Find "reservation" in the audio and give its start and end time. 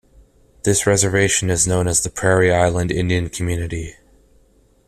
0.87-1.51